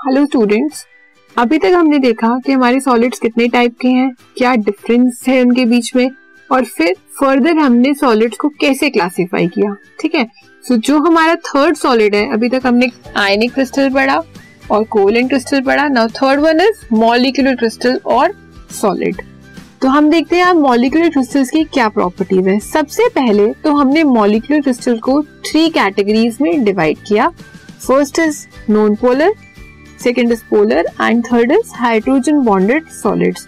[0.00, 0.84] Students
[1.36, 5.64] अभी तक हमने देखा कि हमारे सॉलिड्स कितने टाइप के हैं क्या डिफरेंस है उनके
[5.64, 6.10] बीच में
[6.50, 10.24] और फिर फर्दर हमने सॉलिड्स को कैसे क्लासिफाई किया ठीक है?
[10.64, 14.22] सो so, जो हमारा थर्ड सॉलिड है अभी तक हमने आयनिक क्रिस्टल पढ़ा
[14.70, 18.34] और कोवलेंट क्रिस्टल पढ़ा। Now third one is molecular crystal और
[18.80, 19.22] सॉलिड
[19.82, 24.62] तो हम देखते हैं मॉलिक्यूलर क्रिस्टल्स की क्या प्रॉपर्टीज़ है सबसे पहले तो हमने मॉलिक्यूलर
[24.62, 27.28] क्रिस्टल को थ्री कैटेगरीज में डिवाइड किया।
[27.86, 29.34] First is non polar
[30.02, 33.46] second is polar and third is hydrogen bonded solids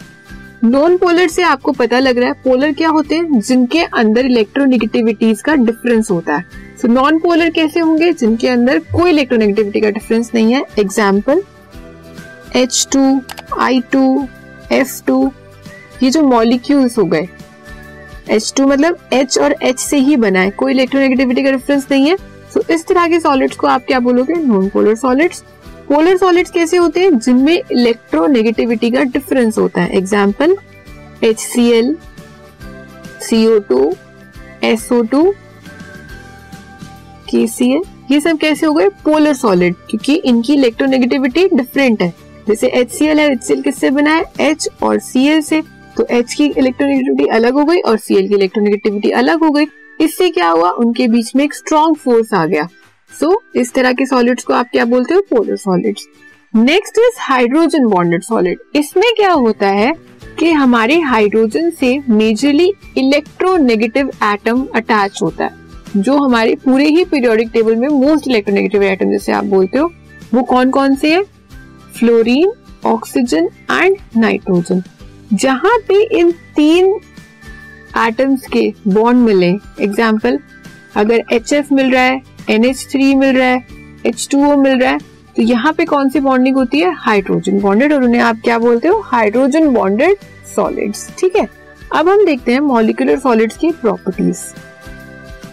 [0.65, 3.41] non polar से आपको पता लग रहा है पोलर क्या होते हैं?
[3.41, 6.45] जिनके अंदर इलेक्ट्रोनेगेटिविटीज का डिफरेंस होता है।
[6.83, 8.13] सो नॉन पोलर कैसे होंगे?
[8.13, 11.43] जिनके अंदर कोई इलेक्ट्रोनेगेटिविटी का डिफरेंस नहीं है। Example
[12.57, 13.21] H two
[13.59, 14.27] I two
[14.73, 15.33] F two
[16.03, 17.29] ये जो मॉलिक्यूल्स हो गए।
[18.31, 22.11] एच टू मतलब एच और एच से ही बना है। कोई इलेक्ट्रोनेगेटिविटी का डिफरेंस नहीं
[22.11, 24.35] है। सो so, इस तरह के सॉलिड्स को आप क्या बोलोगे?
[24.35, 25.43] Non polar solids
[25.93, 27.19] polar solids कैसे होते हैं?
[27.19, 30.57] जिनमें इलेक्ट्रोनेगेटिविटी का डिफरेंस होता है। Example
[31.25, 31.97] H C L
[33.21, 33.93] CO two
[34.65, 35.23] SO two
[37.31, 38.89] के सी एल ये सब कैसे हो गए?
[39.05, 42.13] पोलर सॉलिड क्योंकि इनकी इलेक्ट्रोनेगेटिविटी डिफरेंट है।
[42.49, 44.25] जैसे एच सी एल है एच सी एल किससे बना है?
[44.41, 45.63] एच और सी एल से।
[45.97, 49.67] तो एच की इलेक्ट्रोनेगेटिविटी अलग हो गई और Cl की इलेक्ट्रोनेगेटिविटी अलग हो गई।
[50.01, 50.71] इससे क्या हुआ?
[50.71, 52.69] उनके बीच में एक स्ट्रॉन्ग फोर्स आ गया।
[53.21, 55.21] सो so, इस तरह के सॉलिड्स को आप क्या बोलते हो?
[55.31, 56.07] Polar solids
[56.55, 59.93] next is hydrogen bonded solid इसमें क्या होता है
[60.39, 65.61] कि हमारे हाइड्रोजन से मेजरली इलेक्ट्रोनेगेटिव एटम अटैच होता है
[65.97, 69.91] जो हमारे पूरे ही पीरियोडिक टेबल में मोस्ट इलेक्ट्रोनेगेटिव एटम जैसे आप बोलते हो
[70.35, 71.23] वो कौन कौन से हैं?
[71.99, 72.53] फ्लोरीन
[72.87, 74.83] ऑक्सीजन एंड नाइट्रोजन
[75.33, 76.95] जहाँ पे इन तीन
[77.99, 79.49] एटम्स के बॉन्ड मिले
[79.81, 80.39] एग्ज़ाम्पल
[80.97, 83.65] अगर एच एफ़ मिल रहा है एन एच थ्री मिल रहा है
[84.07, 84.99] एच टू मिल रहा है।
[85.37, 86.93] तो यहाँ पे कौन सी बॉन्डिंग होती है?
[86.99, 89.01] हाइड्रोजन बॉन्डेड और उन्हें आप क्या बोलते हो?
[89.05, 90.17] हाइड्रोजन बॉन्डेड
[90.55, 91.49] सॉलिड्स ठीक है?
[91.95, 94.43] अब हम देखते हैं मॉलिकुलर सॉलिड्स की properties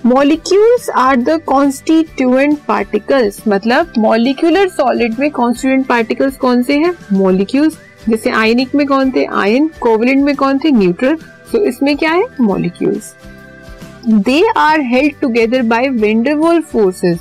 [0.06, 6.94] molecules are the constituent particles मतलब मॉलिक्यूलर सॉलिड में कॉन्स्टिट्यूएंट पार्टिकल्स कौन से हैं?
[7.14, 7.78] मॉलिक्यूल्स
[8.10, 9.26] जैसे आयनिक में कौन थे?
[9.26, 10.72] आयन कोवलेंट में कौन थे?
[10.72, 12.24] न्यूट्रल सो so, इसमें क्या है?
[12.42, 13.14] Molecules
[14.08, 17.20] they are held together by van der Waals forces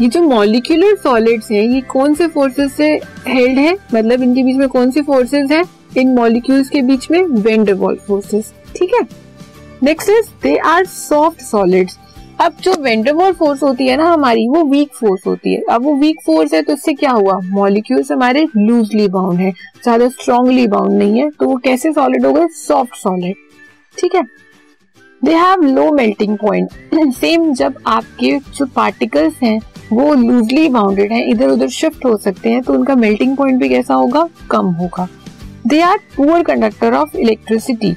[0.00, 2.88] ये जो मॉलिक्यूलर सॉलिड्स हैं, ये कौन से फोर्सेस से
[3.26, 3.76] हेल्ड है?
[3.94, 5.64] मतलब इनके बीच में कौन सी फोर्सेस हैं?
[5.96, 9.06] इन मॉलिक्यूल्स के बीच में वेंडरवॉल फोर्सेस ठीक है?
[9.82, 11.98] Next is they are soft solids
[12.40, 15.94] अब जो वेंडरवॉल फोर्स होती है ना हमारी, वो वीक फोर्स होती है। अब वो
[15.96, 17.38] वीक फोर्स है तो इससे क्या हुआ?
[17.44, 19.52] मॉलिक्यूल्स हमारे लूजली बाउंड है,
[19.82, 22.46] ज़्यादा स्ट्रॉन्गली बाउंड नहीं है तो वो कैसे सॉलिड हो गए?
[22.56, 23.36] सॉफ्ट सॉलिड
[23.96, 24.22] ठीक है?
[25.24, 29.60] They have low melting point same जब आपके जो पार्टिकल्स हैं,
[29.92, 33.68] वो लूजली बाउंडेड हैं इधर उधर शिफ्ट हो सकते हैं तो उनका मेल्टिंग पॉइंट भी
[33.68, 34.28] कैसा होगा?
[34.50, 35.06] कम होगा।
[35.66, 37.94] They are poor conductor of electricity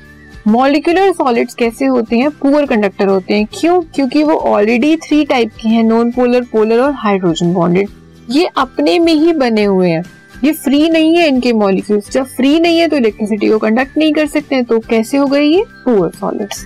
[0.47, 2.29] molecular solids कैसे होते हैं?
[2.31, 3.81] पुअर कंडक्टर होते हैं। क्यों?
[3.95, 7.89] क्योंकि वो ऑलरेडी थ्री टाइप के हैं नॉन पोलर पोलर और हाइड्रोजन बॉन्डेड
[8.29, 10.03] ये अपने में ही बने हुए हैं।
[10.43, 14.13] ये फ्री नहीं है इनके मॉलिक्यूल्स जब फ्री नहीं है तो इलेक्ट्रिसिटी को कंडक्ट नहीं
[14.13, 15.63] कर सकते हैं तो कैसे हो गए ये?
[15.85, 16.65] Poor solids